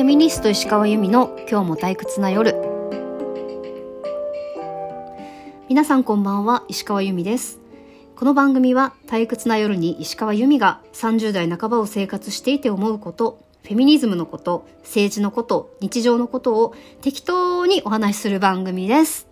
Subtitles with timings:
[0.00, 2.54] フェミニスト石川由美の今日も退屈な夜。
[5.68, 7.60] 皆さんこんばんは石川由美です。
[8.16, 19.28] この番組は退屈な夜に石川由美が30代半ばを生活していて思うことフェミニズムのこと政治のこと日常のことを適当にお話しする番組です。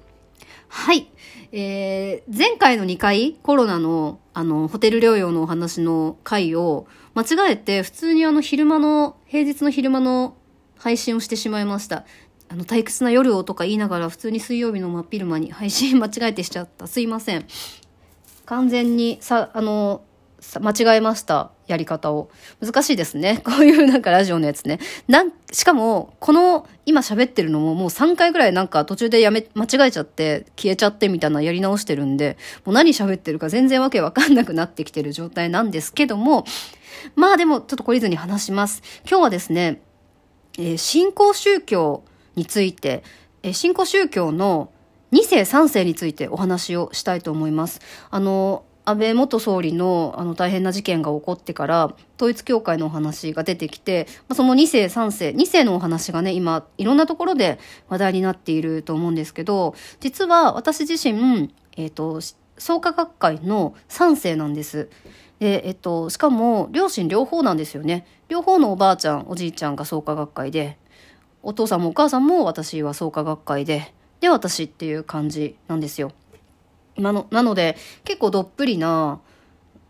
[0.68, 1.10] はい。
[1.50, 10.36] えー、前回の2回コロナのあのホテル療養のお話の回を間違えて普通にあの昼間の平日の昼間の
[10.78, 12.04] 配信をしてしまいました。
[12.48, 16.86] あの、退屈な夜をとか言いながら普通に水曜日の真っ昼間に配信間違えてしちゃった。
[16.86, 17.46] すいません。
[18.46, 20.02] 完全にさ、あの、
[20.60, 21.50] 間違えました。
[21.66, 22.30] やり方を。
[22.64, 23.42] 難しいですね。
[23.44, 24.78] こういうなんかラジオのやつね。
[25.06, 36.46] なん、しかも、この今喋ってるのももう3回ぐらいなんか途中でやめ、間違えちゃって、消えちゃってみたいなやり直してるんで、もう何喋ってるか全然わけわかんなくなってきてる状態なんですけども、
[37.16, 38.82] まあでもちょっと懲りずに話します。
[39.08, 39.82] 今日はですね、
[40.58, 43.02] えー、新興宗教について、
[43.42, 44.70] えー、新興宗教の
[45.12, 47.80] 2世3世についてお話をしたいと思います。
[48.10, 62.20] あの、安倍元総理のあの大変な事件が起こってから統一教会のお話が出てきて、まあ、その2世3世2世のお話がね今いろんなところで話題になっていると思うんですけど実は私自身、えーと、
[62.56, 64.88] 創価学会の3世なんです。
[65.38, 68.06] で、えっと、しかも、両親両方なんですよね。
[68.28, 70.78] 両方のおばあちゃん、おじいちゃんが創価学会で、
[71.42, 76.12] お父さんもお母さんも私は創価学会で、で、私っていう感じなんですよ。
[76.96, 79.20] なの、なので、結構どっぷりな、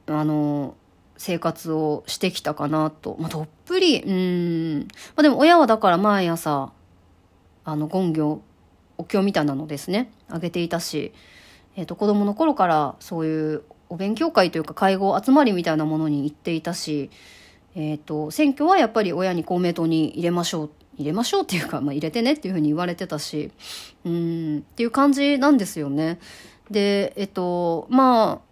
[0.06, 0.74] あの、
[1.16, 3.16] 生活をしてきたかなと。
[3.18, 4.78] まあ、どっぷり、うん。
[4.80, 6.72] まあ、でも親はだから毎朝、
[7.64, 8.40] あの、ゴンギお
[9.04, 11.12] 経みたいなのですね、あげていたし、
[11.76, 17.10] えっ、ー、と、子供の頃からそういうお勉強会というか会合集まりみたいなものに行っていたし、
[17.74, 23.52] え、ー、と、選挙はやっぱり親に公明党に入れましょう、入れましょうっていうか、まあ、入れてねっていうふうに言われてたし、
[24.04, 26.18] うん、っていう感じなんですよね。
[26.70, 28.42] で、えっと、ま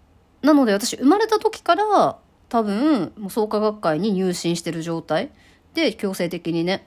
[0.42, 5.30] あ、なので私生まれた時から多分、もう創価学会に入信してる状態
[5.74, 6.86] で強制的にね、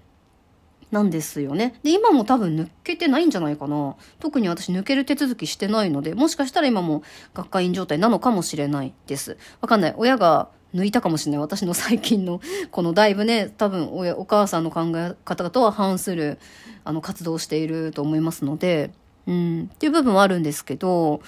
[0.92, 1.76] なんですよね。
[1.84, 3.96] で、今も多分抜けてないんじゃないかな。
[4.20, 9.38] 特に私抜ける手続きしてないので、もしかしたら今も学会員状態なのかもしれないです。
[9.62, 9.94] わかんない。
[9.98, 11.42] 親が抜いたかもしれない。
[11.42, 12.42] 私の最近の、
[12.72, 16.40] このだいぶね、多分お母さんの考え方とは反する、
[16.84, 18.92] あの、活動をしていると思いますので、
[19.30, 21.22] うん、っていう部分はあるんですけど、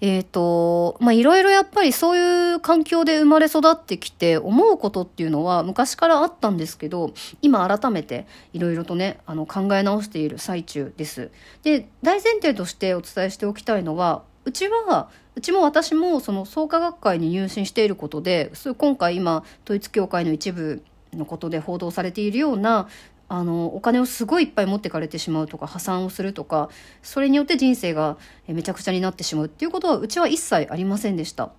[0.00, 7.12] えっ、ー、と、ま、いろいろやっぱりそういう環境で生まれ育ってきて思うことっていうのは昔からあったんですけど、
[7.42, 11.32] 今改めていろいろとね、あの考え直している最中です。
[11.64, 22.88] で、大前提としてお伝えしておきたいのは、うちは、うちも私もその創価学会に入信していることで、今回今、統一教会の一部のことで報道されているような
[23.32, 26.68] あのお金をすごいいっぱい持ってかれてしまうとか破産をするとか
[27.00, 28.18] それによって人生が
[28.48, 31.52] めちゃくちゃになってしまうっていうことはうちは一切ありませんでした。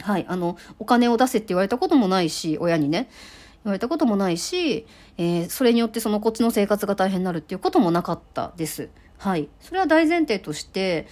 [0.00, 3.10] はい、あのお金を出せって言われたこともないし親にね
[3.64, 4.86] 言われたこともないし、
[5.18, 8.88] えー、それによってそのこっちの生活が大変になるっていうこともなかったです。
[9.18, 11.06] はい、それは大前提として、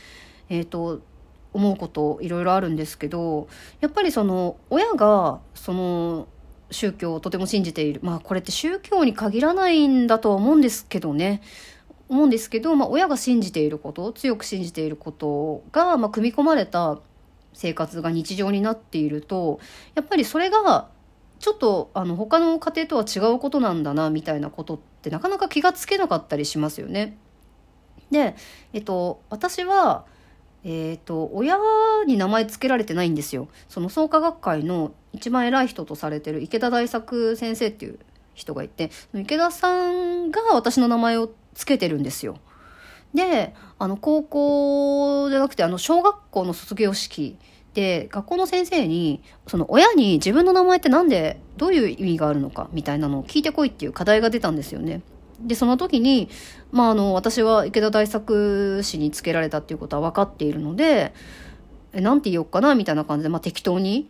[0.49, 1.03] えーと
[1.53, 3.47] 思うこといろいろあるんですけど
[3.81, 6.27] やっぱりその親がその
[6.71, 8.01] 宗教をとても信じている。
[8.03, 11.43] まあこれって宗教に限らないんだとは思うんですけどね。
[12.09, 16.99] 思うんですけど、まあ親が信じていること、強く信じていることが、まあ組み込まれた
[17.53, 19.61] 生活が日常になっていると、
[19.95, 20.89] やっぱりそれが
[21.39, 27.19] ちょっとあの他の家庭とは違うことなんだなみたいなことってなかなか気がつけなかったりしますよね。
[28.11, 28.35] で、
[28.73, 30.05] えっと、私は
[30.65, 31.59] えっ、ー、と、親
[32.07, 33.49] に名前付けられてないんですよ。
[33.69, 37.99] その創価学会の一番偉い人とされてる池田大作先生っていう
[38.35, 42.39] 人がいて、池田さんが私の名前を付けてるんですよ。
[43.15, 47.39] で、あの、高校じゃなくて、あの、小学校の卒業式
[47.75, 55.03] で、学校の先生に、その親に自分の名前ってなんで、どういう意味があるのか、みたいなのを聞いてこいっていう課題が出たんですよね。
[55.41, 56.29] で、その時に、
[56.73, 61.13] まあ、あの、私は池田大作氏につけられたっていうことは分かっているので、
[61.93, 64.09] え、なんて言おうかな、みたいな感じで、まあ、適当に、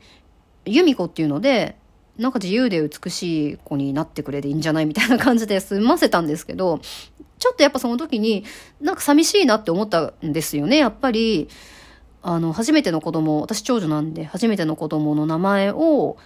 [0.65, 1.76] 由美子っていうので、
[2.19, 6.81] なんか自由で美しい子になってくれでいいんじゃないみたいな感じで済ませたんですけど、
[7.38, 8.44] ちょっとやっぱその時に、
[8.81, 10.79] なんか寂しいなって思ったんですよね。
[10.79, 11.49] やっぱり、
[12.23, 16.17] あの、初めての子供、私長女なんで、初めての子供の名前を、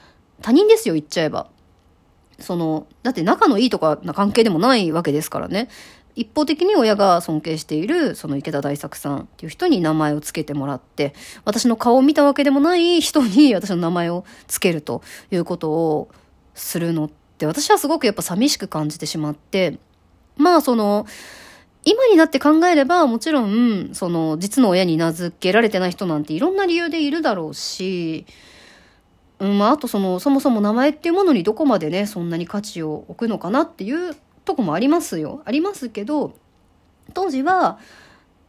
[0.42, 1.48] 他人ですよ、言っちゃえば。
[2.38, 5.68] その、だって仲のいいとかな関係でもないわけですからね。
[6.18, 11.14] 一方的に親が尊敬している、その池田大作さんっていう人に名前を付けてもらって、
[11.44, 16.08] 私の顔を見たわけでもない人に 私の名前を付けるということを
[16.54, 19.78] するのって私はすごくやっぱ寂しく感じてしまって、
[20.36, 21.06] まあその、
[21.84, 28.26] 今になって考えればもちろん、その実の親に名付けられてない人なんていろんな理由でいるだろうし、
[29.40, 35.42] うん、まああとその、そもそも名前っていうものにどこまでね、そんなに価値を置くのかなっていうとこもありますよ。
[35.44, 36.34] ありますけど、
[37.14, 37.78] 当時は、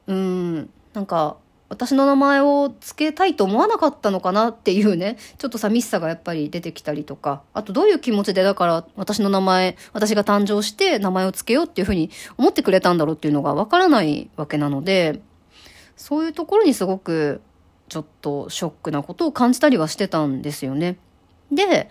[0.07, 1.37] うん、なんか、
[1.69, 15.21] 私の名前を付けたいと思わなかったのかなっていうね、ちょっと寂しさがやっぱり出てきたりとか、あとどういう気持ちでだから私の名前、私が誕生して名前を付けようっていうふうに思ってくれたんだろうっていうのがわからないわけなので、
[15.95, 17.41] そういうところにすごく
[17.89, 20.97] ちょっとショックなことを感じたりはしてたんですよね。
[21.51, 21.89] で、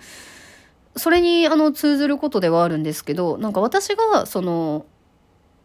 [0.97, 4.87] それにあの通ずることではあるんですけど、なんか私がその、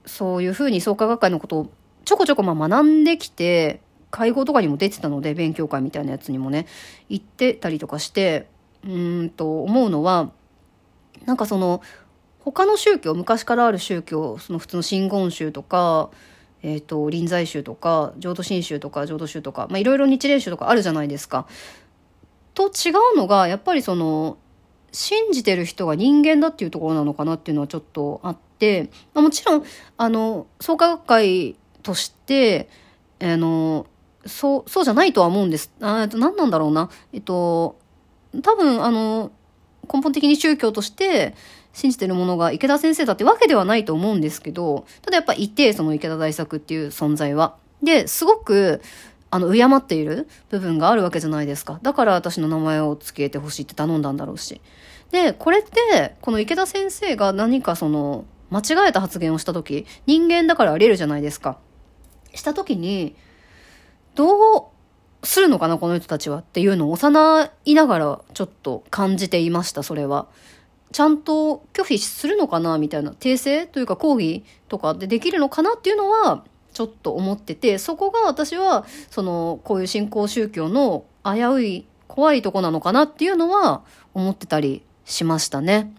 [0.05, 1.69] そういうふうに創価学会のことを
[2.05, 3.81] ちょこちょこまあ学んできて、
[4.11, 6.67] 会合とかにも出てたので、勉強会みたいなやつにもね、
[7.09, 8.47] 行ってたりとかして、
[8.85, 10.31] うんと思うのは、
[11.25, 11.81] なんかその、
[12.39, 16.09] 他の宗教、昔からある宗教、その普通の真言宗とか、
[16.63, 21.45] えっ、ー、と、臨済宗とか、浄土真宗とか、浄土宗とか、まあいろいろ日蓮宗とかあるじゃないですか。
[22.53, 24.37] と違うのが、やっぱりその、
[24.93, 29.63] 信じてる人が人間だっていうところなのかなっていうのはちょっとあって、まあ、もちろん、
[29.97, 32.69] あの、創価学会として、
[33.19, 33.87] あの、
[34.25, 35.73] そう、そうじゃないとは思うんです。
[35.81, 36.89] あと何なんだろうな。
[37.11, 37.77] えっと、
[38.41, 39.31] 多分、あの、
[39.91, 41.35] 根本的に宗教として
[41.73, 47.55] 信じてるものが池田先生だってわけではないと思うんですけど、ただやっぱいて、その池田大作っていう存在は。
[47.81, 48.81] で、すごく、
[49.31, 51.79] あの、敬っている部分があるわけじゃないですか。
[51.81, 54.61] だから私の名前を付けてほしいって頼んだんだろうし。
[55.11, 61.57] で、これって、この池田先生が何かその、間違えた発言をした時、人間だからあり得るじゃないですか。
[62.35, 63.15] した時に、
[64.13, 70.27] どうするのかな、この人たちはっていうのを幼いながらちょっと感じていました、それは。
[70.93, 83.81] ちゃんと拒否するのかな、みたいな、訂正というか抗議とかでできるのかなっていうのは、ちょっと思ってて、そこが私は、その、こういう新興宗教の危うい、怖いとこなのかなっていうのは
[84.13, 85.91] 思ってたりしましたね。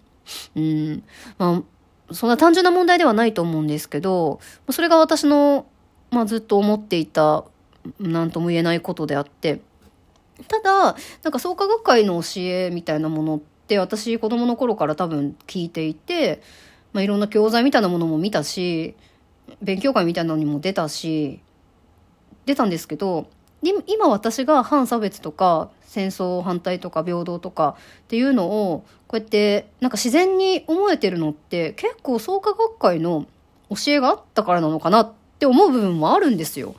[0.55, 1.03] うん。
[1.39, 1.63] ま
[2.09, 4.39] あ、そんな単純な問題ではないと思うんですけど、
[4.71, 5.67] それが私の、
[6.13, 7.45] まあずっと思っていた
[7.99, 9.61] 何とも言えないことであって、
[10.47, 16.43] ただ、なんか創価学会の教えみたいなものって私子供の頃から多分聞いていて、
[16.93, 18.95] まあ、いろんな教材みたいなものも見たし、
[19.63, 21.41] 勉強会みたいなのにも出たし、
[22.47, 23.27] 出たんですけど、
[23.87, 33.27] 今私が反差別とか戦争反対とか平等とかっていうのをこうやってなんか自然に思えてるのって結構創価学会の
[33.71, 36.75] 教えがあったからなのかなって思う部分もあるんですよ。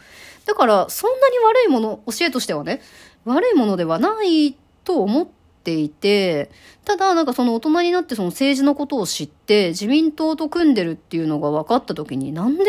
[0.45, 2.81] だから、そんなに悪いもの、教えとしてはね、
[3.25, 5.27] 悪いものではないと思っ
[5.65, 6.51] ていて、
[6.85, 12.65] ただ、なんかその大人になってその政治のことを知って、自民党と組んでるっていうのが分かった時に、なんでっ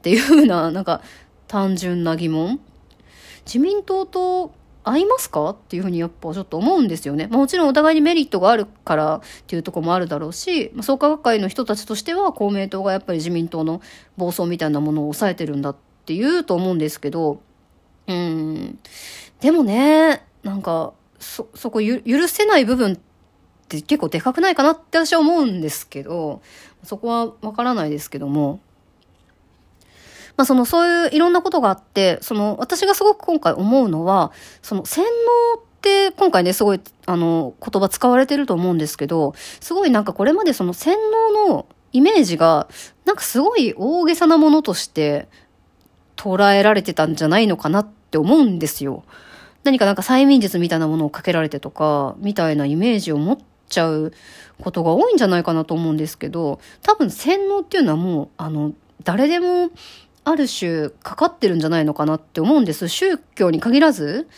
[0.00, 1.02] ていうふうな、なんか
[1.46, 2.58] 単純な疑問。
[3.44, 4.52] 自民党と
[4.82, 7.26] 合いますかっていうふうにやっぱちょっと思うんですよね。
[7.26, 13.80] まあ、もちろんお互いにメリットがあるからっていうとこもあるだろうし、まあ、創価学会の人たちとしては公明党がやっぱり自民党の
[14.16, 17.40] 暴走みたいなものを抑えてるんだって言うと思うんですけど、
[18.06, 18.78] うん。
[19.40, 22.96] でもね、なんか、そ、そこ許せない部分っ
[23.68, 26.42] て結構でかくないかなって私は思うんですけど、
[26.82, 28.60] そこはわからないですけども。
[30.36, 40.94] まあその、そういういろんなことがあって、その、私がすごく今回思うのは、その、洗脳って今回ね、すごい、あの、言葉使われてると思うんですけど、すごいなんかこれまでその洗
[41.32, 42.68] 脳のイメージが、
[43.06, 45.28] なんかすごい大げさなものとして
[46.16, 49.04] 捉えられてたんじゃないのかなって思うんですよ。
[49.66, 54.12] 何かなんか催眠術みたいなものをかけられてとか、みたいなイメージを持っちゃう
[54.60, 59.70] ことが多いんじゃないかなと思うんですけど、多分洗脳っていうのはもう、あの、誰でも
[60.24, 62.88] ある種かかってるんじゃないのかなって思うんです。
[62.88, 64.28] 宗教に限らず。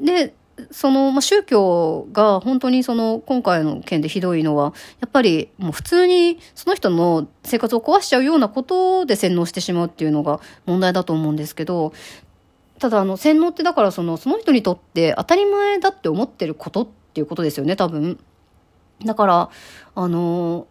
[0.00, 0.34] で、
[0.70, 11.92] その、まあ、宗教が本当にその、今回の件でひどいのは、やっぱりもう普通にその人の生活を壊しちゃうようなことで洗脳してしまうっていうのが問題だと思うんですけど、
[12.82, 18.18] ただあの、洗脳ってだからその、その人にとって当たり前だって思ってることっていうことですよね、多分。
[19.04, 19.50] だから、
[19.94, 20.66] あの、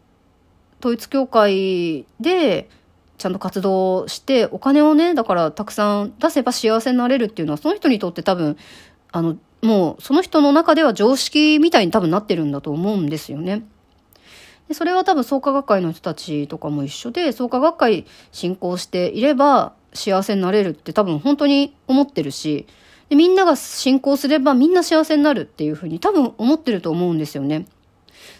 [0.82, 2.70] 統一教会で、
[3.18, 8.58] ちゃんと活動して、お金をね、だからたくさん出せば幸せになれるっていうのは、その人にとって多分、
[9.14, 13.64] あの、もうその人の中では常識みたいに多分なってるんだと思うんですよね。
[14.68, 22.68] でそれは多分創価学会の人たちとかも一緒で、創価学会進行していれば幸せになれるって多分本当に思ってるし、
[23.10, 27.66] でみんなが進行すればみんな幸せになるっていうふうに多分思ってると思うんですよね。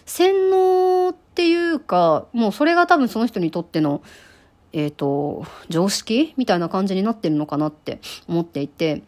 [0.06, 4.02] 洗脳っていうか、もうそれが多分その人にとっての、
[4.72, 9.02] えっ、ー、と、常識みたいな感じになってるのかなって思っていて、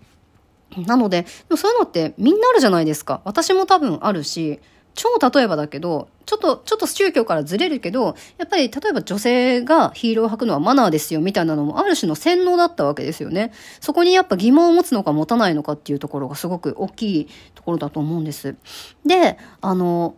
[0.77, 3.23] なので、でもそういうのってみんなあるじゃないですか。
[3.25, 4.61] 私も多分あるし、
[4.95, 13.53] 超例えばだけど、ちょっと、ちょっと宗教からずれるけど、やっぱり例えば女性がヒールを履くのはマナーですよみたいなのもある種の洗脳だったわけですよね。
[13.81, 18.57] そこにやっぱ疑問を持つのか持たないのかっていうところがすごく大きいところだと思うんです。
[19.05, 20.15] で、あの、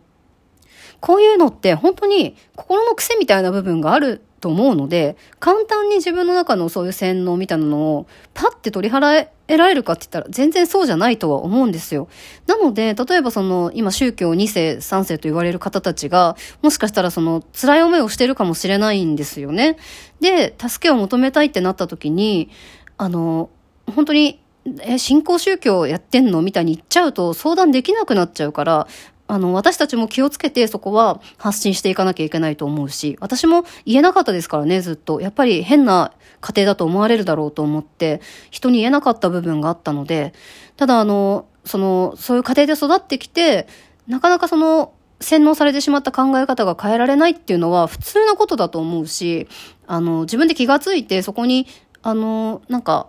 [0.99, 12.07] こういうのって本当に心の癖みたいな部分があると思うので、簡単に自分の中のそういう洗脳みたいなのをパッて取り払えられるかって言ったら全然そうじゃないとは思うんですよ。
[12.45, 19.77] なので、例えばその今宗教2世、3世と言われる方たちが、もしかしたらその辛い思いをしてるかもしれないんですよね。
[20.19, 22.49] で、助けを求めたいってなった時に、
[22.97, 23.49] あの、
[23.95, 24.39] 本当に
[24.81, 26.41] え、信仰宗教やってんの？
[26.41, 28.87] みたいに言っちゃうと相談できなくなっちゃうから、
[29.27, 35.19] あの、私たちも気をつけてそこは発信していかなきゃいけないと思うし、私も言えなかったですからね、ずっと。
[35.21, 40.33] やっぱり変な家庭だと思われるだろうと思って、人に言えなかった部分があったので、
[40.77, 43.67] ただあの、その、そういう家庭で育ってきて、
[44.07, 49.47] なかなかその、洗脳されてしまった考え方が変えられないっていうのは普通なことだと思うし、
[49.87, 51.67] あの、自分で気がついてそこに、
[52.03, 53.07] あの、なんか、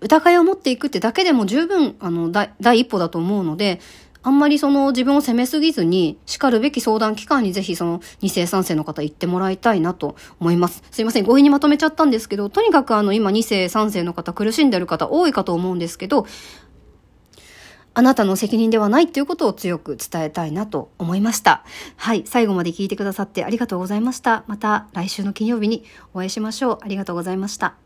[0.00, 3.80] 疑いを持っていくってだけでも十分、あの、第一歩だと思うので、
[4.26, 10.82] あんまりその自分を責めすぎずに、叱るべき相談機関にぜひその2世3世の方行ってもらいたいなと思います。
[10.90, 16.26] すいません、強引にまとめちゃったんですけど、とにかくあの今2世3世の方苦しんでる方多いかと思うんですけど、
[17.94, 21.62] あなたの責任ではないっていうことを強く伝えたいなと思いました。
[21.94, 24.42] はい、最後まで聞いてくださってありがとうございました。
[24.48, 26.78] また来週の金曜日にお会いしましょう。
[26.82, 27.85] ありがとうございました。